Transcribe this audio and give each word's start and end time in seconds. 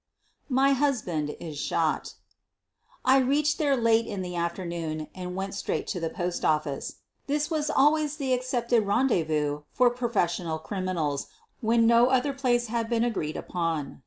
MY 0.49 0.73
HUSBAND 0.73 1.35
IS 1.39 1.59
SHOT 1.59 2.15
I 3.05 3.19
reached 3.19 3.59
there 3.59 3.77
late 3.77 4.07
in 4.07 4.23
the 4.23 4.35
afternoon 4.35 5.09
and 5.13 5.35
went 5.35 5.53
straight 5.53 5.85
to 5.89 5.99
the 5.99 6.09
postoffice. 6.09 6.95
This 7.27 7.51
was 7.51 7.69
always 7.69 8.15
the 8.17 8.33
ac 8.33 8.41
cepted 8.57 8.87
rendezvous 8.87 9.61
for 9.71 9.91
professional 9.91 10.57
criminals 10.57 11.27
when 11.59 11.85
no 11.85 12.07
other 12.07 12.33
place 12.33 12.65
had 12.65 12.89
been 12.89 13.03
agreed 13.03 13.37
upon. 13.37 13.99